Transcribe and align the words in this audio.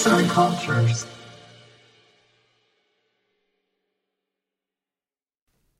Arts 0.00 0.22
and 0.22 0.30
Cultures. 0.30 1.06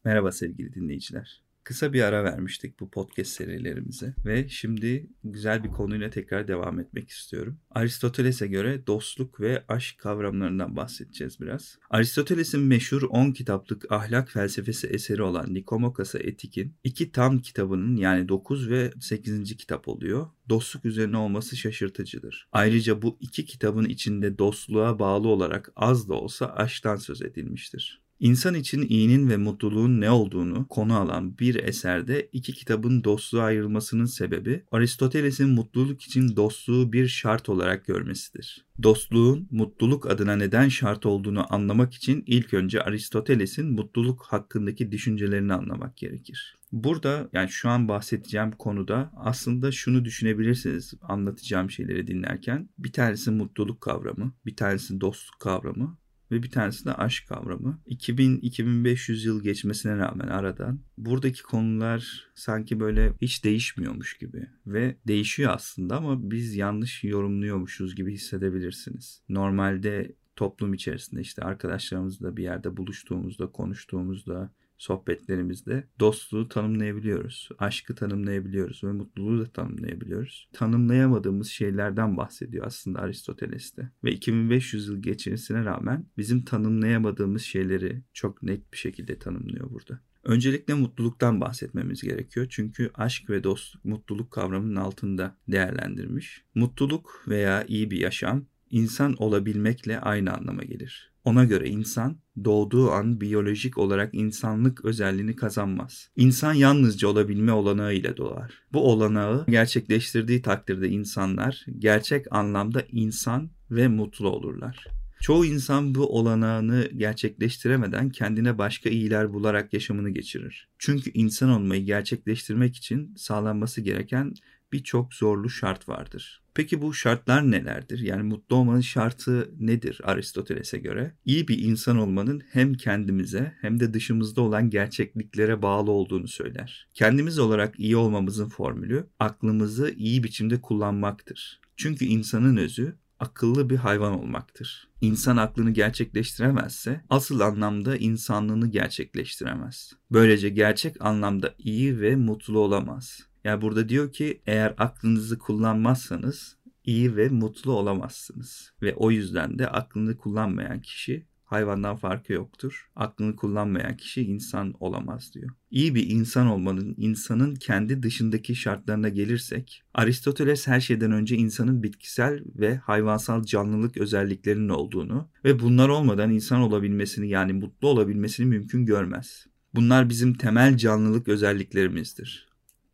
Merhaba 0.04 0.32
sevgili 0.32 0.74
dinleyiciler. 0.74 1.42
Kısa 1.70 1.92
bir 1.92 2.02
ara 2.02 2.24
vermiştik 2.24 2.80
bu 2.80 2.90
podcast 2.90 3.30
serilerimize 3.30 4.14
ve 4.24 4.48
şimdi 4.48 5.10
güzel 5.24 5.64
bir 5.64 5.68
konuyla 5.68 6.10
tekrar 6.10 6.48
devam 6.48 6.80
etmek 6.80 7.08
istiyorum. 7.08 7.58
Aristoteles'e 7.70 8.46
göre 8.46 8.86
dostluk 8.86 9.40
ve 9.40 9.64
aşk 9.68 9.98
kavramlarından 9.98 10.76
bahsedeceğiz 10.76 11.40
biraz. 11.40 11.78
Aristoteles'in 11.90 12.60
meşhur 12.60 13.02
10 13.02 13.32
kitaplık 13.32 13.92
ahlak 13.92 14.30
felsefesi 14.30 14.86
eseri 14.86 15.22
olan 15.22 15.54
Nikomokas'a 15.54 16.18
Etik'in 16.18 16.74
iki 16.84 17.12
tam 17.12 17.38
kitabının 17.38 17.96
yani 17.96 18.28
9 18.28 18.70
ve 18.70 18.92
8. 19.00 19.56
kitap 19.56 19.88
oluyor. 19.88 20.26
Dostluk 20.48 20.84
üzerine 20.84 21.16
olması 21.16 21.56
şaşırtıcıdır. 21.56 22.48
Ayrıca 22.52 23.02
bu 23.02 23.16
iki 23.20 23.44
kitabın 23.44 23.84
içinde 23.84 24.38
dostluğa 24.38 24.98
bağlı 24.98 25.28
olarak 25.28 25.72
az 25.76 26.08
da 26.08 26.14
olsa 26.14 26.46
aşktan 26.46 26.96
söz 26.96 27.22
edilmiştir. 27.22 28.09
İnsan 28.20 28.54
için 28.54 28.86
iyinin 28.88 29.28
ve 29.28 29.36
mutluluğun 29.36 30.00
ne 30.00 30.10
olduğunu 30.10 30.68
konu 30.68 30.96
alan 30.96 31.38
bir 31.38 31.54
eserde 31.54 32.28
iki 32.32 32.52
kitabın 32.52 33.04
dostluğa 33.04 33.44
ayrılmasının 33.44 34.04
sebebi 34.04 34.64
Aristoteles'in 34.70 35.48
mutluluk 35.48 36.02
için 36.02 36.36
dostluğu 36.36 36.92
bir 36.92 37.08
şart 37.08 37.48
olarak 37.48 37.86
görmesidir. 37.86 38.66
Dostluğun 38.82 39.48
mutluluk 39.50 40.10
adına 40.10 40.36
neden 40.36 40.68
şart 40.68 41.06
olduğunu 41.06 41.54
anlamak 41.54 41.94
için 41.94 42.24
ilk 42.26 42.54
önce 42.54 42.82
Aristoteles'in 42.82 43.72
mutluluk 43.72 44.22
hakkındaki 44.22 44.92
düşüncelerini 44.92 45.54
anlamak 45.54 45.96
gerekir. 45.96 46.56
Burada 46.72 47.28
yani 47.32 47.48
şu 47.48 47.68
an 47.68 47.88
bahsedeceğim 47.88 48.52
konuda 48.52 49.12
aslında 49.16 49.72
şunu 49.72 50.04
düşünebilirsiniz 50.04 50.94
anlatacağım 51.02 51.70
şeyleri 51.70 52.06
dinlerken. 52.06 52.68
Bir 52.78 52.92
tanesi 52.92 53.30
mutluluk 53.30 53.80
kavramı, 53.80 54.32
bir 54.46 54.56
tanesi 54.56 55.00
dostluk 55.00 55.40
kavramı, 55.40 55.98
ve 56.30 56.42
bir 56.42 56.50
tanesi 56.50 56.84
de 56.84 56.94
aşk 56.94 57.28
kavramı. 57.28 57.80
2000-2500 57.86 59.26
yıl 59.26 59.42
geçmesine 59.42 59.96
rağmen 59.96 60.28
aradan 60.28 60.80
buradaki 60.98 61.42
konular 61.42 62.30
sanki 62.34 62.80
böyle 62.80 63.12
hiç 63.20 63.44
değişmiyormuş 63.44 64.18
gibi 64.18 64.46
ve 64.66 64.96
değişiyor 65.06 65.52
aslında 65.54 65.96
ama 65.96 66.30
biz 66.30 66.56
yanlış 66.56 67.04
yorumluyormuşuz 67.04 67.94
gibi 67.94 68.12
hissedebilirsiniz. 68.12 69.22
Normalde 69.28 70.14
toplum 70.36 70.74
içerisinde 70.74 71.20
işte 71.20 71.42
arkadaşlarımızla 71.42 72.36
bir 72.36 72.42
yerde 72.42 72.76
buluştuğumuzda, 72.76 73.46
konuştuğumuzda 73.46 74.52
sohbetlerimizde 74.80 75.84
dostluğu 76.00 76.48
tanımlayabiliyoruz, 76.48 77.48
aşkı 77.58 77.94
tanımlayabiliyoruz 77.94 78.84
ve 78.84 78.92
mutluluğu 78.92 79.40
da 79.40 79.52
tanımlayabiliyoruz. 79.52 80.48
Tanımlayamadığımız 80.52 81.48
şeylerden 81.48 82.16
bahsediyor 82.16 82.66
aslında 82.66 82.98
Aristoteles'te. 82.98 83.90
Ve 84.04 84.12
2500 84.12 84.88
yıl 84.88 85.02
geçmesine 85.02 85.64
rağmen 85.64 86.06
bizim 86.16 86.44
tanımlayamadığımız 86.44 87.42
şeyleri 87.42 88.02
çok 88.12 88.42
net 88.42 88.72
bir 88.72 88.78
şekilde 88.78 89.18
tanımlıyor 89.18 89.70
burada. 89.70 90.00
Öncelikle 90.24 90.74
mutluluktan 90.74 91.40
bahsetmemiz 91.40 92.02
gerekiyor. 92.02 92.46
Çünkü 92.50 92.90
aşk 92.94 93.30
ve 93.30 93.44
dostluk 93.44 93.84
mutluluk 93.84 94.30
kavramının 94.30 94.76
altında 94.76 95.36
değerlendirmiş. 95.48 96.44
Mutluluk 96.54 97.24
veya 97.28 97.64
iyi 97.64 97.90
bir 97.90 97.98
yaşam 97.98 98.46
insan 98.70 99.14
olabilmekle 99.22 100.00
aynı 100.00 100.32
anlama 100.32 100.62
gelir. 100.62 101.09
Ona 101.24 101.44
göre 101.44 101.68
insan 101.68 102.16
doğduğu 102.44 102.90
an 102.90 103.20
biyolojik 103.20 103.78
olarak 103.78 104.14
insanlık 104.14 104.84
özelliğini 104.84 105.36
kazanmaz. 105.36 106.08
İnsan 106.16 106.54
yalnızca 106.54 107.08
olabilme 107.08 107.52
olanağı 107.52 107.94
ile 107.94 108.16
doğar. 108.16 108.52
Bu 108.72 108.90
olanağı 108.92 109.46
gerçekleştirdiği 109.48 110.42
takdirde 110.42 110.88
insanlar 110.88 111.66
gerçek 111.78 112.26
anlamda 112.30 112.82
insan 112.92 113.50
ve 113.70 113.88
mutlu 113.88 114.28
olurlar. 114.28 114.86
Çoğu 115.20 115.46
insan 115.46 115.94
bu 115.94 116.18
olanağını 116.18 116.90
gerçekleştiremeden 116.96 118.10
kendine 118.10 118.58
başka 118.58 118.90
iyiler 118.90 119.32
bularak 119.32 119.72
yaşamını 119.72 120.10
geçirir. 120.10 120.68
Çünkü 120.78 121.10
insan 121.14 121.50
olmayı 121.50 121.84
gerçekleştirmek 121.84 122.76
için 122.76 123.14
sağlanması 123.16 123.80
gereken 123.80 124.34
birçok 124.72 125.14
zorlu 125.14 125.50
şart 125.50 125.88
vardır. 125.88 126.42
Peki 126.54 126.82
bu 126.82 126.94
şartlar 126.94 127.50
nelerdir? 127.50 127.98
Yani 127.98 128.22
mutlu 128.22 128.56
olmanın 128.56 128.80
şartı 128.80 129.50
nedir 129.60 130.00
Aristoteles'e 130.04 130.78
göre? 130.78 131.14
İyi 131.24 131.48
bir 131.48 131.58
insan 131.58 131.96
olmanın 131.98 132.42
hem 132.52 132.74
kendimize 132.74 133.54
hem 133.60 133.80
de 133.80 133.94
dışımızda 133.94 134.40
olan 134.40 134.70
gerçekliklere 134.70 135.62
bağlı 135.62 135.90
olduğunu 135.90 136.28
söyler. 136.28 136.88
Kendimiz 136.94 137.38
olarak 137.38 137.80
iyi 137.80 137.96
olmamızın 137.96 138.48
formülü 138.48 139.06
aklımızı 139.18 139.94
iyi 139.96 140.24
biçimde 140.24 140.60
kullanmaktır. 140.60 141.60
Çünkü 141.76 142.04
insanın 142.04 142.56
özü 142.56 142.94
akıllı 143.20 143.70
bir 143.70 143.76
hayvan 143.76 144.20
olmaktır. 144.20 144.88
İnsan 145.00 145.36
aklını 145.36 145.70
gerçekleştiremezse 145.70 147.00
asıl 147.10 147.40
anlamda 147.40 147.96
insanlığını 147.96 148.66
gerçekleştiremez. 148.70 149.92
Böylece 150.10 150.48
gerçek 150.48 150.96
anlamda 151.00 151.54
iyi 151.58 152.00
ve 152.00 152.16
mutlu 152.16 152.58
olamaz. 152.58 153.29
Yani 153.44 153.62
burada 153.62 153.88
diyor 153.88 154.12
ki 154.12 154.42
eğer 154.46 154.74
aklınızı 154.78 155.38
kullanmazsanız 155.38 156.56
iyi 156.84 157.16
ve 157.16 157.28
mutlu 157.28 157.72
olamazsınız. 157.72 158.72
Ve 158.82 158.94
o 158.94 159.10
yüzden 159.10 159.58
de 159.58 159.68
aklını 159.68 160.16
kullanmayan 160.16 160.80
kişi 160.80 161.26
hayvandan 161.50 161.96
farkı 161.96 162.32
yoktur. 162.32 162.90
Aklını 162.96 163.36
kullanmayan 163.36 163.96
kişi 163.96 164.22
insan 164.22 164.74
olamaz 164.80 165.30
diyor. 165.34 165.50
İyi 165.70 165.94
bir 165.94 166.10
insan 166.10 166.46
olmanın 166.46 166.94
insanın 166.96 167.54
kendi 167.54 168.02
dışındaki 168.02 168.54
şartlarına 168.54 169.08
gelirsek, 169.08 169.82
Aristoteles 169.94 170.66
her 170.66 170.80
şeyden 170.80 171.12
önce 171.12 171.36
insanın 171.36 171.82
bitkisel 171.82 172.44
ve 172.54 172.76
hayvansal 172.76 173.44
canlılık 173.44 173.96
özelliklerinin 173.96 174.68
olduğunu 174.68 175.28
ve 175.44 175.60
bunlar 175.60 175.88
olmadan 175.88 176.30
insan 176.30 176.60
olabilmesini 176.60 177.28
yani 177.28 177.52
mutlu 177.52 177.88
olabilmesini 177.88 178.46
mümkün 178.46 178.86
görmez. 178.86 179.46
Bunlar 179.74 180.08
bizim 180.08 180.34
temel 180.34 180.76
canlılık 180.76 181.28
özelliklerimizdir. 181.28 182.49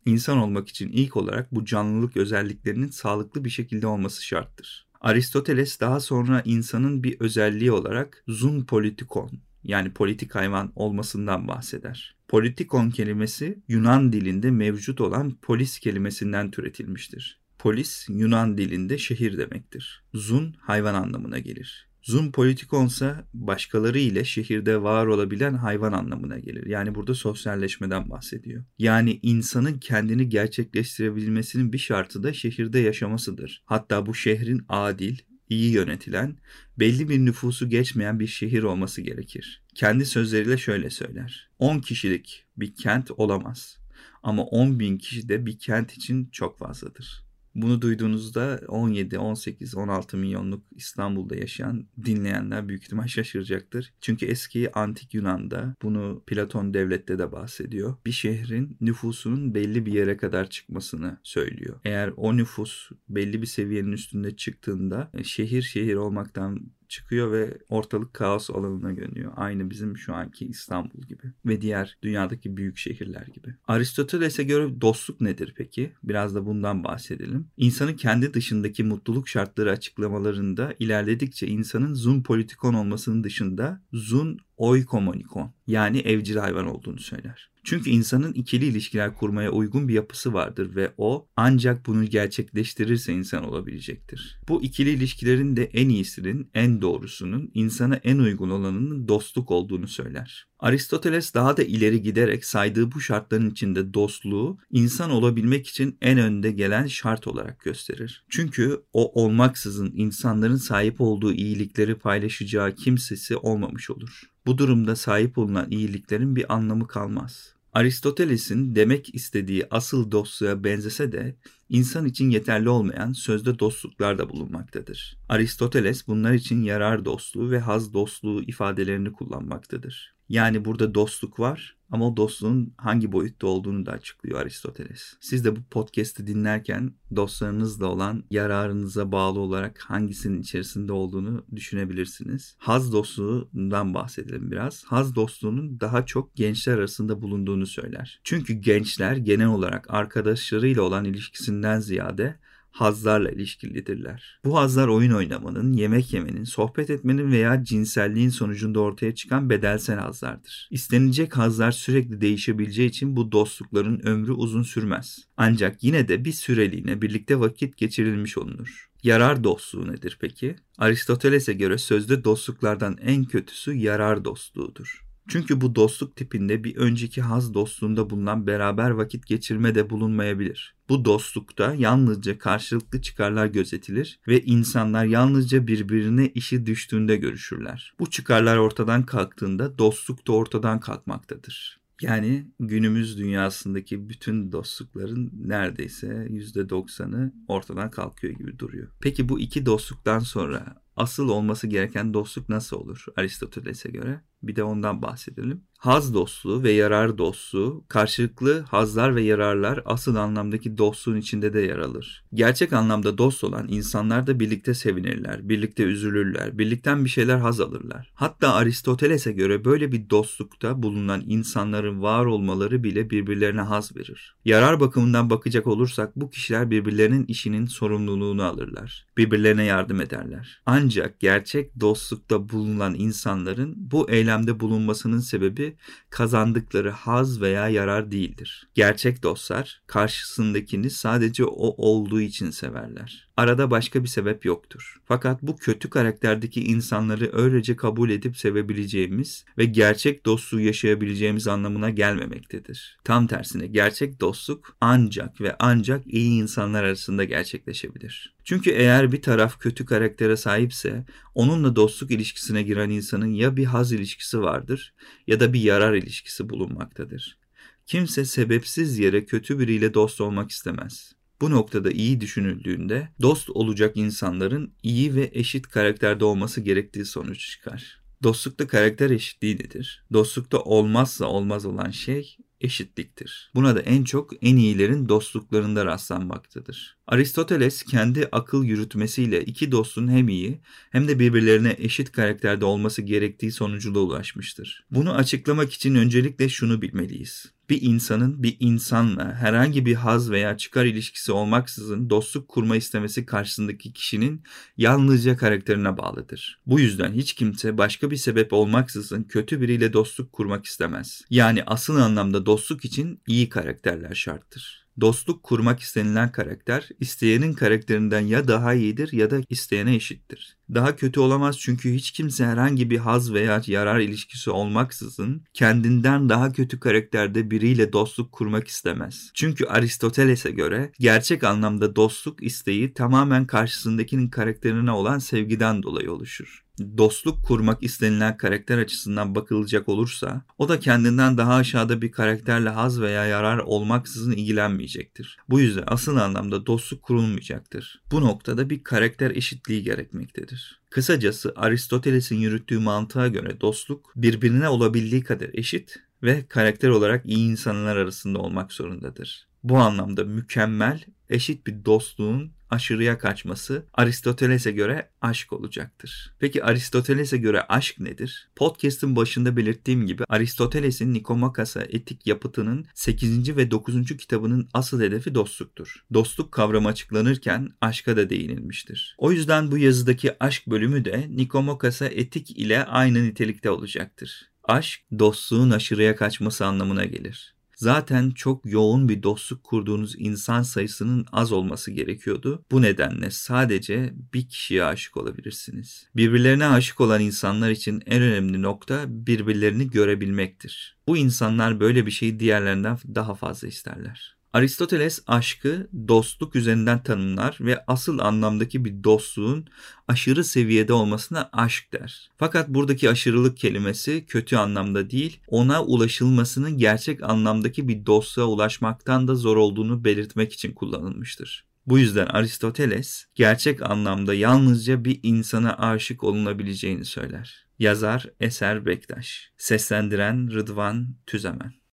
İnsan 0.07 0.37
olmak 0.37 0.69
için 0.69 0.89
ilk 0.89 1.17
olarak 1.17 1.55
bu 1.55 1.65
canlılık 1.65 2.17
özelliklerinin 2.17 2.87
sağlıklı 2.87 3.45
bir 3.45 3.49
şekilde 3.49 3.87
olması 3.87 4.25
şarttır. 4.25 4.87
Aristoteles 5.01 5.79
daha 5.79 5.99
sonra 5.99 6.41
insanın 6.45 7.03
bir 7.03 7.19
özelliği 7.19 7.71
olarak 7.71 8.23
zun 8.27 8.63
politikon 8.63 9.31
yani 9.63 9.93
politik 9.93 10.35
hayvan 10.35 10.71
olmasından 10.75 11.47
bahseder. 11.47 12.15
Politikon 12.27 12.89
kelimesi 12.89 13.59
Yunan 13.67 14.13
dilinde 14.13 14.51
mevcut 14.51 15.01
olan 15.01 15.37
polis 15.41 15.79
kelimesinden 15.79 16.51
türetilmiştir. 16.51 17.39
Polis 17.59 18.05
Yunan 18.09 18.57
dilinde 18.57 18.97
şehir 18.97 19.37
demektir. 19.37 20.03
Zun 20.13 20.55
hayvan 20.59 20.93
anlamına 20.93 21.39
gelir. 21.39 21.87
Zoom 22.07 22.31
politikonsa 22.31 23.27
başkaları 23.33 23.99
ile 23.99 24.25
şehirde 24.25 24.81
var 24.81 25.05
olabilen 25.05 25.53
hayvan 25.53 25.93
anlamına 25.93 26.39
gelir. 26.39 26.65
Yani 26.65 26.95
burada 26.95 27.13
sosyalleşmeden 27.13 28.09
bahsediyor. 28.09 28.63
Yani 28.79 29.19
insanın 29.23 29.79
kendini 29.79 30.29
gerçekleştirebilmesinin 30.29 31.73
bir 31.73 31.77
şartı 31.77 32.23
da 32.23 32.33
şehirde 32.33 32.79
yaşamasıdır. 32.79 33.63
Hatta 33.65 34.05
bu 34.05 34.13
şehrin 34.13 34.65
adil, 34.69 35.17
iyi 35.49 35.71
yönetilen, 35.71 36.37
belli 36.79 37.09
bir 37.09 37.19
nüfusu 37.19 37.69
geçmeyen 37.69 38.19
bir 38.19 38.27
şehir 38.27 38.63
olması 38.63 39.01
gerekir. 39.01 39.63
Kendi 39.75 40.05
sözleriyle 40.05 40.57
şöyle 40.57 40.89
söyler. 40.89 41.49
10 41.59 41.79
kişilik 41.79 42.45
bir 42.57 42.75
kent 42.75 43.11
olamaz. 43.11 43.77
Ama 44.23 44.43
10 44.43 44.79
bin 44.79 44.97
kişi 44.97 45.29
de 45.29 45.45
bir 45.45 45.59
kent 45.59 45.93
için 45.93 46.29
çok 46.31 46.59
fazladır. 46.59 47.26
Bunu 47.57 47.81
duyduğunuzda 47.81 48.61
17, 48.67 49.19
18, 49.19 49.75
16 49.75 50.17
milyonluk 50.17 50.63
İstanbul'da 50.71 51.35
yaşayan 51.35 51.87
dinleyenler 52.05 52.67
büyük 52.67 52.83
ihtimal 52.83 53.07
şaşıracaktır. 53.07 53.93
Çünkü 54.01 54.25
eski 54.25 54.71
antik 54.71 55.13
Yunan'da 55.13 55.75
bunu 55.81 56.23
Platon 56.27 56.73
devlette 56.73 57.19
de 57.19 57.31
bahsediyor. 57.31 57.95
Bir 58.05 58.11
şehrin 58.11 58.77
nüfusunun 58.81 59.55
belli 59.55 59.85
bir 59.85 59.93
yere 59.93 60.17
kadar 60.17 60.49
çıkmasını 60.49 61.17
söylüyor. 61.23 61.79
Eğer 61.85 62.13
o 62.17 62.37
nüfus 62.37 62.89
belli 63.09 63.41
bir 63.41 63.47
seviyenin 63.47 63.91
üstünde 63.91 64.35
çıktığında 64.35 65.11
e, 65.13 65.23
şehir 65.23 65.61
şehir 65.61 65.95
olmaktan 65.95 66.76
çıkıyor 66.89 67.31
ve 67.31 67.57
ortalık 67.69 68.13
kaos 68.13 68.49
alanına 68.49 68.97
dönüyor. 68.97 69.31
Aynı 69.35 69.69
bizim 69.69 69.97
şu 69.97 70.13
anki 70.13 70.45
İstanbul 70.45 71.01
gibi 71.01 71.23
ve 71.45 71.61
diğer 71.61 71.97
dünyadaki 72.03 72.57
büyük 72.57 72.77
şehirler 72.77 73.27
gibi. 73.33 73.55
Aristoteles'e 73.67 74.43
göre 74.43 74.81
dostluk 74.81 75.21
nedir 75.21 75.53
peki? 75.57 75.93
Biraz 76.03 76.35
da 76.35 76.45
bundan 76.45 76.83
bahsedelim. 76.83 77.47
İnsanın 77.57 77.93
kendi 77.93 78.33
dışındaki 78.33 78.83
mutluluk 78.83 79.27
şartları 79.27 79.71
açıklamalarında 79.71 80.73
ilerledikçe 80.79 81.47
insanın 81.47 81.93
zun 81.93 82.23
politikon 82.23 82.73
olmasının 82.73 83.23
dışında 83.23 83.81
zun 83.93 84.39
oikomonikon 84.57 85.53
yani 85.67 85.99
evcil 85.99 86.35
hayvan 86.35 86.67
olduğunu 86.67 86.99
söyler. 86.99 87.49
Çünkü 87.63 87.89
insanın 87.89 88.33
ikili 88.33 88.65
ilişkiler 88.65 89.15
kurmaya 89.15 89.51
uygun 89.51 89.87
bir 89.87 89.93
yapısı 89.93 90.33
vardır 90.33 90.75
ve 90.75 90.93
o 90.97 91.27
ancak 91.35 91.85
bunu 91.85 92.05
gerçekleştirirse 92.05 93.13
insan 93.13 93.43
olabilecektir. 93.43 94.39
Bu 94.47 94.63
ikili 94.63 94.89
ilişkilerin 94.89 95.55
de 95.55 95.63
en 95.63 95.89
iyisinin, 95.89 96.49
en 96.53 96.81
doğrusunun, 96.81 97.51
insana 97.53 97.95
en 97.95 98.17
uygun 98.17 98.49
olanının 98.49 99.07
dostluk 99.07 99.51
olduğunu 99.51 99.87
söyler. 99.87 100.47
Aristoteles 100.59 101.33
daha 101.33 101.57
da 101.57 101.63
ileri 101.63 102.01
giderek 102.01 102.45
saydığı 102.45 102.91
bu 102.91 103.01
şartların 103.01 103.49
içinde 103.49 103.93
dostluğu 103.93 104.57
insan 104.71 105.11
olabilmek 105.11 105.67
için 105.67 105.97
en 106.01 106.17
önde 106.17 106.51
gelen 106.51 106.87
şart 106.87 107.27
olarak 107.27 107.59
gösterir. 107.59 108.25
Çünkü 108.29 108.81
o 108.93 109.23
olmaksızın 109.23 109.91
insanların 109.95 110.55
sahip 110.55 111.01
olduğu 111.01 111.33
iyilikleri 111.33 111.95
paylaşacağı 111.95 112.75
kimsesi 112.75 113.37
olmamış 113.37 113.89
olur. 113.89 114.21
Bu 114.47 114.57
durumda 114.57 114.95
sahip 114.95 115.37
olunan 115.37 115.71
iyiliklerin 115.71 116.35
bir 116.35 116.53
anlamı 116.53 116.87
kalmaz. 116.87 117.53
Aristoteles'in 117.73 118.75
demek 118.75 119.15
istediği 119.15 119.67
asıl 119.71 120.11
dostluğa 120.11 120.63
benzese 120.63 121.11
de 121.11 121.35
insan 121.69 122.05
için 122.05 122.29
yeterli 122.29 122.69
olmayan 122.69 123.13
sözde 123.13 123.59
dostluklar 123.59 124.17
da 124.17 124.29
bulunmaktadır. 124.29 125.17
Aristoteles 125.29 126.07
bunlar 126.07 126.33
için 126.33 126.63
yarar 126.63 127.05
dostluğu 127.05 127.51
ve 127.51 127.59
haz 127.59 127.93
dostluğu 127.93 128.43
ifadelerini 128.43 129.11
kullanmaktadır. 129.11 130.16
Yani 130.29 130.65
burada 130.65 130.95
dostluk 130.95 131.39
var 131.39 131.77
ama 131.91 132.07
o 132.07 132.17
dostluğun 132.17 132.73
hangi 132.77 133.11
boyutta 133.11 133.47
olduğunu 133.47 133.85
da 133.85 133.91
açıklıyor 133.91 134.39
Aristoteles. 134.39 135.13
Siz 135.19 135.45
de 135.45 135.55
bu 135.55 135.59
podcast'i 135.63 136.27
dinlerken 136.27 136.93
dostlarınızla 137.15 137.85
olan 137.85 138.23
yararınıza 138.31 139.11
bağlı 139.11 139.39
olarak 139.39 139.79
hangisinin 139.79 140.41
içerisinde 140.41 140.91
olduğunu 140.91 141.45
düşünebilirsiniz. 141.55 142.55
Haz 142.57 142.93
dostluğundan 142.93 143.93
bahsedelim 143.93 144.51
biraz. 144.51 144.83
Haz 144.83 145.15
dostluğunun 145.15 145.79
daha 145.79 146.05
çok 146.05 146.35
gençler 146.35 146.73
arasında 146.73 147.21
bulunduğunu 147.21 147.65
söyler. 147.65 148.21
Çünkü 148.23 148.53
gençler 148.53 149.15
genel 149.15 149.47
olarak 149.47 149.85
arkadaşlarıyla 149.89 150.81
olan 150.81 151.05
ilişkisinden 151.05 151.79
ziyade 151.79 152.39
hazlarla 152.77 153.29
ilişkilidirler. 153.31 154.39
Bu 154.45 154.57
hazlar 154.57 154.87
oyun 154.87 155.11
oynamanın, 155.11 155.73
yemek 155.73 156.13
yemenin, 156.13 156.43
sohbet 156.43 156.89
etmenin 156.89 157.31
veya 157.31 157.63
cinselliğin 157.63 158.29
sonucunda 158.29 158.79
ortaya 158.79 159.15
çıkan 159.15 159.49
bedelsel 159.49 159.99
hazlardır. 159.99 160.67
İstenilecek 160.71 161.37
hazlar 161.37 161.71
sürekli 161.71 162.21
değişebileceği 162.21 162.89
için 162.89 163.15
bu 163.15 163.31
dostlukların 163.31 164.07
ömrü 164.07 164.31
uzun 164.31 164.63
sürmez. 164.63 165.19
Ancak 165.37 165.83
yine 165.83 166.07
de 166.07 166.25
bir 166.25 166.31
süreliğine 166.31 167.01
birlikte 167.01 167.39
vakit 167.39 167.77
geçirilmiş 167.77 168.37
olunur. 168.37 168.89
Yarar 169.03 169.43
dostluğu 169.43 169.91
nedir 169.91 170.17
peki? 170.21 170.55
Aristoteles'e 170.77 171.53
göre 171.53 171.77
sözde 171.77 172.23
dostluklardan 172.23 172.97
en 173.01 173.23
kötüsü 173.23 173.73
yarar 173.73 174.25
dostluğudur. 174.25 175.06
Çünkü 175.27 175.61
bu 175.61 175.75
dostluk 175.75 176.15
tipinde 176.15 176.63
bir 176.63 176.75
önceki 176.75 177.21
haz 177.21 177.53
dostluğunda 177.53 178.09
bulunan 178.09 178.47
beraber 178.47 178.89
vakit 178.89 179.27
geçirme 179.27 179.75
de 179.75 179.89
bulunmayabilir. 179.89 180.75
Bu 180.89 181.05
dostlukta 181.05 181.73
yalnızca 181.73 182.37
karşılıklı 182.37 183.01
çıkarlar 183.01 183.45
gözetilir 183.45 184.19
ve 184.27 184.41
insanlar 184.43 185.05
yalnızca 185.05 185.67
birbirine 185.67 186.27
işi 186.27 186.65
düştüğünde 186.65 187.15
görüşürler. 187.15 187.93
Bu 187.99 188.09
çıkarlar 188.09 188.57
ortadan 188.57 189.05
kalktığında 189.05 189.77
dostluk 189.77 190.27
da 190.27 190.31
ortadan 190.31 190.79
kalkmaktadır. 190.79 191.79
Yani 192.01 192.47
günümüz 192.59 193.17
dünyasındaki 193.17 194.09
bütün 194.09 194.51
dostlukların 194.51 195.31
neredeyse 195.33 196.07
%90'ı 196.07 197.33
ortadan 197.47 197.91
kalkıyor 197.91 198.33
gibi 198.33 198.59
duruyor. 198.59 198.87
Peki 199.01 199.29
bu 199.29 199.39
iki 199.39 199.65
dostluktan 199.65 200.19
sonra 200.19 200.81
asıl 200.95 201.29
olması 201.29 201.67
gereken 201.67 202.13
dostluk 202.13 202.49
nasıl 202.49 202.77
olur 202.77 203.05
Aristoteles'e 203.15 203.89
göre? 203.89 204.21
Bir 204.47 204.55
de 204.55 204.63
ondan 204.63 205.01
bahsedelim. 205.01 205.61
Haz 205.77 206.13
dostluğu 206.13 206.63
ve 206.63 206.71
yarar 206.71 207.17
dostluğu, 207.17 207.85
karşılıklı 207.87 208.61
hazlar 208.61 209.15
ve 209.15 209.21
yararlar 209.21 209.81
asıl 209.85 210.15
anlamdaki 210.15 210.77
dostluğun 210.77 211.17
içinde 211.17 211.53
de 211.53 211.61
yer 211.61 211.77
alır. 211.77 212.23
Gerçek 212.33 212.73
anlamda 212.73 213.17
dost 213.17 213.43
olan 213.43 213.67
insanlar 213.69 214.27
da 214.27 214.39
birlikte 214.39 214.73
sevinirler, 214.73 215.49
birlikte 215.49 215.83
üzülürler, 215.83 216.57
birlikten 216.57 217.05
bir 217.05 217.09
şeyler 217.09 217.37
haz 217.37 217.59
alırlar. 217.59 218.11
Hatta 218.13 218.53
Aristoteles'e 218.53 219.31
göre 219.31 219.65
böyle 219.65 219.91
bir 219.91 220.09
dostlukta 220.09 220.83
bulunan 220.83 221.23
insanların 221.27 222.01
var 222.01 222.25
olmaları 222.25 222.83
bile 222.83 223.09
birbirlerine 223.09 223.61
haz 223.61 223.95
verir. 223.95 224.35
Yarar 224.45 224.79
bakımından 224.79 225.29
bakacak 225.29 225.67
olursak 225.67 226.15
bu 226.15 226.29
kişiler 226.29 226.71
birbirlerinin 226.71 227.25
işinin 227.25 227.65
sorumluluğunu 227.65 228.43
alırlar. 228.43 229.05
Birbirlerine 229.17 229.63
yardım 229.63 230.01
ederler. 230.01 230.61
Ancak 230.65 231.19
gerçek 231.19 231.79
dostlukta 231.79 232.49
bulunan 232.49 232.93
insanların 232.93 233.73
bu 233.77 234.11
eylemde 234.37 234.59
bulunmasının 234.59 235.19
sebebi 235.19 235.75
kazandıkları 236.09 236.89
haz 236.89 237.41
veya 237.41 237.69
yarar 237.69 238.11
değildir. 238.11 238.67
Gerçek 238.75 239.23
dostlar 239.23 239.81
karşısındakini 239.87 240.89
sadece 240.89 241.45
o 241.45 241.75
olduğu 241.77 242.21
için 242.21 242.51
severler. 242.51 243.26
Arada 243.37 243.71
başka 243.71 244.03
bir 244.03 244.07
sebep 244.07 244.45
yoktur. 244.45 245.01
Fakat 245.05 245.41
bu 245.41 245.57
kötü 245.57 245.89
karakterdeki 245.89 246.63
insanları 246.63 247.29
öylece 247.33 247.75
kabul 247.75 248.09
edip 248.09 248.37
sevebileceğimiz 248.37 249.45
ve 249.57 249.65
gerçek 249.65 250.25
dostluğu 250.25 250.59
yaşayabileceğimiz 250.59 251.47
anlamına 251.47 251.89
gelmemektedir. 251.89 252.97
Tam 253.03 253.27
tersine 253.27 253.67
gerçek 253.67 254.19
dostluk 254.19 254.77
ancak 254.81 255.41
ve 255.41 255.55
ancak 255.59 256.07
iyi 256.07 256.41
insanlar 256.41 256.83
arasında 256.83 257.23
gerçekleşebilir. 257.23 258.35
Çünkü 258.43 258.69
eğer 258.69 259.11
bir 259.11 259.21
taraf 259.21 259.59
kötü 259.59 259.85
karaktere 259.85 260.37
sahipse 260.37 261.05
onunla 261.35 261.75
dostluk 261.75 262.11
ilişkisine 262.11 262.63
giren 262.63 262.89
insanın 262.89 263.31
ya 263.31 263.57
bir 263.57 263.65
haz 263.65 263.91
ilişkisi 263.91 264.41
vardır 264.41 264.93
ya 265.27 265.39
da 265.39 265.53
bir 265.53 265.61
yarar 265.61 265.93
ilişkisi 265.93 266.49
bulunmaktadır. 266.49 267.37
Kimse 267.85 268.25
sebepsiz 268.25 268.99
yere 268.99 269.25
kötü 269.25 269.59
biriyle 269.59 269.93
dost 269.93 270.21
olmak 270.21 270.51
istemez. 270.51 271.16
Bu 271.41 271.51
noktada 271.51 271.91
iyi 271.91 272.21
düşünüldüğünde 272.21 273.09
dost 273.21 273.49
olacak 273.49 273.97
insanların 273.97 274.73
iyi 274.83 275.15
ve 275.15 275.31
eşit 275.33 275.67
karakterde 275.67 276.25
olması 276.25 276.61
gerektiği 276.61 277.05
sonuç 277.05 277.49
çıkar. 277.51 278.01
Dostlukta 278.23 278.67
karakter 278.67 279.09
eşitliği 279.09 279.55
nedir? 279.55 280.05
Dostlukta 280.13 280.59
olmazsa 280.59 281.25
olmaz 281.25 281.65
olan 281.65 281.89
şey 281.89 282.37
eşitliktir. 282.61 283.51
Buna 283.55 283.75
da 283.75 283.79
en 283.81 284.03
çok 284.03 284.31
en 284.41 284.55
iyilerin 284.55 285.09
dostluklarında 285.09 285.85
rastlanmaktadır. 285.85 286.96
Aristoteles 287.07 287.83
kendi 287.83 288.27
akıl 288.31 288.63
yürütmesiyle 288.63 289.45
iki 289.45 289.71
dostun 289.71 290.07
hem 290.07 290.29
iyi 290.29 290.61
hem 290.89 291.07
de 291.07 291.19
birbirlerine 291.19 291.75
eşit 291.77 292.11
karakterde 292.11 292.65
olması 292.65 293.01
gerektiği 293.01 293.51
sonucuna 293.51 293.99
ulaşmıştır. 293.99 294.85
Bunu 294.91 295.13
açıklamak 295.13 295.73
için 295.73 295.95
öncelikle 295.95 296.49
şunu 296.49 296.81
bilmeliyiz. 296.81 297.45
Bir 297.69 297.81
insanın 297.81 298.43
bir 298.43 298.57
insanla 298.59 299.35
herhangi 299.35 299.85
bir 299.85 299.95
haz 299.95 300.31
veya 300.31 300.57
çıkar 300.57 300.85
ilişkisi 300.85 301.31
olmaksızın 301.31 302.09
dostluk 302.09 302.47
kurma 302.47 302.75
istemesi 302.75 303.25
karşısındaki 303.25 303.93
kişinin 303.93 304.43
yalnızca 304.77 305.37
karakterine 305.37 305.97
bağlıdır. 305.97 306.61
Bu 306.65 306.79
yüzden 306.79 307.13
hiç 307.13 307.33
kimse 307.33 307.77
başka 307.77 308.11
bir 308.11 308.15
sebep 308.15 308.53
olmaksızın 308.53 309.23
kötü 309.23 309.61
biriyle 309.61 309.93
dostluk 309.93 310.31
kurmak 310.31 310.65
istemez. 310.65 311.21
Yani 311.29 311.63
asıl 311.63 311.95
anlamda 311.95 312.45
dostluk 312.45 312.85
için 312.85 313.21
iyi 313.27 313.49
karakterler 313.49 314.15
şarttır. 314.15 314.86
Dostluk 315.01 315.43
kurmak 315.43 315.79
istenilen 315.79 316.31
karakter 316.31 316.89
isteyenin 316.99 317.53
karakterinden 317.53 318.19
ya 318.19 318.47
daha 318.47 318.73
iyidir 318.73 319.13
ya 319.13 319.31
da 319.31 319.41
isteyene 319.49 319.95
eşittir. 319.95 320.57
Daha 320.73 320.95
kötü 320.95 321.19
olamaz 321.19 321.59
çünkü 321.59 321.93
hiç 321.93 322.11
kimse 322.11 322.45
herhangi 322.45 322.89
bir 322.89 322.97
haz 322.97 323.33
veya 323.33 323.61
yarar 323.67 323.99
ilişkisi 323.99 324.49
olmaksızın 324.51 325.43
kendinden 325.53 326.29
daha 326.29 326.51
kötü 326.51 326.79
karakterde 326.79 327.51
biriyle 327.51 327.93
dostluk 327.93 328.31
kurmak 328.31 328.67
istemez. 328.67 329.31
Çünkü 329.33 329.65
Aristoteles'e 329.65 330.51
göre 330.51 330.91
gerçek 330.99 331.43
anlamda 331.43 331.95
dostluk 331.95 332.43
isteği 332.43 332.93
tamamen 332.93 333.47
karşısındakinin 333.47 334.29
karakterine 334.29 334.91
olan 334.91 335.19
sevgiden 335.19 335.83
dolayı 335.83 336.11
oluşur 336.11 336.66
dostluk 336.97 337.43
kurmak 337.45 337.83
istenilen 337.83 338.37
karakter 338.37 338.77
açısından 338.77 339.35
bakılacak 339.35 339.89
olursa 339.89 340.41
o 340.57 340.69
da 340.69 340.79
kendinden 340.79 341.37
daha 341.37 341.55
aşağıda 341.55 342.01
bir 342.01 342.11
karakterle 342.11 342.69
haz 342.69 343.01
veya 343.01 343.25
yarar 343.25 343.57
olmaksızın 343.57 344.31
ilgilenmeyecektir. 344.31 345.37
Bu 345.49 345.59
yüzden 345.59 345.83
asıl 345.87 346.17
anlamda 346.17 346.65
dostluk 346.65 347.01
kurulmayacaktır. 347.01 348.01
Bu 348.11 348.21
noktada 348.21 348.69
bir 348.69 348.83
karakter 348.83 349.31
eşitliği 349.31 349.83
gerekmektedir. 349.83 350.79
Kısacası 350.89 351.53
Aristoteles'in 351.55 352.35
yürüttüğü 352.35 352.79
mantığa 352.79 353.27
göre 353.27 353.61
dostluk 353.61 354.13
birbirine 354.15 354.69
olabildiği 354.69 355.23
kadar 355.23 355.49
eşit 355.53 355.99
ve 356.23 356.45
karakter 356.47 356.89
olarak 356.89 357.25
iyi 357.25 357.49
insanlar 357.49 357.95
arasında 357.95 358.39
olmak 358.39 358.73
zorundadır. 358.73 359.47
Bu 359.63 359.77
anlamda 359.77 360.23
mükemmel, 360.23 361.03
eşit 361.29 361.67
bir 361.67 361.85
dostluğun 361.85 362.51
aşırıya 362.69 363.17
kaçması 363.17 363.85
Aristoteles'e 363.93 364.71
göre 364.71 365.09
aşk 365.21 365.53
olacaktır. 365.53 366.33
Peki 366.39 366.63
Aristoteles'e 366.63 367.37
göre 367.37 367.61
aşk 367.61 367.99
nedir? 367.99 368.49
Podcast'ın 368.55 369.15
başında 369.15 369.57
belirttiğim 369.57 370.07
gibi 370.07 370.23
Aristoteles'in 370.29 371.13
Nikomakas'a 371.13 371.81
etik 371.81 372.27
yapıtının 372.27 372.85
8. 372.93 373.57
ve 373.57 373.71
9. 373.71 374.17
kitabının 374.17 374.69
asıl 374.73 375.01
hedefi 375.01 375.35
dostluktur. 375.35 376.05
Dostluk 376.13 376.51
kavramı 376.51 376.87
açıklanırken 376.87 377.69
aşka 377.81 378.17
da 378.17 378.29
değinilmiştir. 378.29 379.15
O 379.17 379.31
yüzden 379.31 379.71
bu 379.71 379.77
yazıdaki 379.77 380.43
aşk 380.43 380.67
bölümü 380.67 381.05
de 381.05 381.27
Nikomakas'a 381.29 382.05
etik 382.05 382.51
ile 382.51 382.85
aynı 382.85 383.23
nitelikte 383.23 383.69
olacaktır. 383.69 384.49
Aşk 384.63 385.01
dostluğun 385.19 385.71
aşırıya 385.71 386.15
kaçması 386.15 386.65
anlamına 386.65 387.05
gelir. 387.05 387.56
Zaten 387.77 388.31
çok 388.31 388.65
yoğun 388.65 389.09
bir 389.09 389.23
dostluk 389.23 389.63
kurduğunuz 389.63 390.15
insan 390.17 390.61
sayısının 390.61 391.25
az 391.31 391.51
olması 391.51 391.91
gerekiyordu. 391.91 392.65
Bu 392.71 392.81
nedenle 392.81 393.31
sadece 393.31 394.13
bir 394.33 394.47
kişiye 394.47 394.83
aşık 394.83 395.17
olabilirsiniz. 395.17 396.07
Birbirlerine 396.15 396.65
aşık 396.65 397.01
olan 397.01 397.21
insanlar 397.21 397.69
için 397.69 398.03
en 398.05 398.21
önemli 398.21 398.61
nokta 398.61 399.03
birbirlerini 399.07 399.89
görebilmektir. 399.89 400.97
Bu 401.07 401.17
insanlar 401.17 401.79
böyle 401.79 402.05
bir 402.05 402.11
şeyi 402.11 402.39
diğerlerinden 402.39 402.97
daha 403.15 403.35
fazla 403.35 403.67
isterler. 403.67 404.36
Aristoteles 404.53 405.23
aşkı 405.27 405.87
dostluk 406.07 406.55
üzerinden 406.55 407.03
tanımlar 407.03 407.57
ve 407.59 407.83
asıl 407.87 408.19
anlamdaki 408.19 408.85
bir 408.85 409.03
dostluğun 409.03 409.67
aşırı 410.07 410.43
seviyede 410.43 410.93
olmasına 410.93 411.49
aşk 411.53 411.93
der. 411.93 412.29
Fakat 412.37 412.69
buradaki 412.69 413.09
aşırılık 413.09 413.57
kelimesi 413.57 414.25
kötü 414.25 414.55
anlamda 414.55 415.09
değil, 415.09 415.39
ona 415.47 415.83
ulaşılmasının 415.83 416.77
gerçek 416.77 417.23
anlamdaki 417.23 417.87
bir 417.87 418.05
dostluğa 418.05 418.45
ulaşmaktan 418.45 419.27
da 419.27 419.35
zor 419.35 419.57
olduğunu 419.57 420.03
belirtmek 420.03 420.53
için 420.53 420.73
kullanılmıştır. 420.73 421.65
Bu 421.87 421.99
yüzden 421.99 422.25
Aristoteles 422.25 423.25
gerçek 423.35 423.89
anlamda 423.89 424.33
yalnızca 424.33 425.05
bir 425.05 425.19
insana 425.23 425.77
aşık 425.77 426.23
olunabileceğini 426.23 427.05
söyler. 427.05 427.67
Yazar 427.79 428.25
Eser 428.39 428.85
Bektaş 428.85 429.51
Seslendiren 429.57 430.53
Rıdvan 430.53 431.15
Tüzemen 431.25 431.77